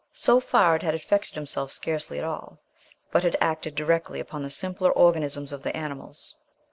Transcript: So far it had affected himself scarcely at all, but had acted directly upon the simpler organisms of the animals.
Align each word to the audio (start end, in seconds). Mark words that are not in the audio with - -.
So 0.13 0.39
far 0.39 0.75
it 0.75 0.81
had 0.81 0.95
affected 0.95 1.35
himself 1.35 1.71
scarcely 1.71 2.17
at 2.17 2.23
all, 2.25 2.57
but 3.11 3.21
had 3.21 3.37
acted 3.39 3.75
directly 3.75 4.19
upon 4.19 4.41
the 4.41 4.49
simpler 4.49 4.91
organisms 4.91 5.51
of 5.51 5.61
the 5.61 5.77
animals. 5.77 6.35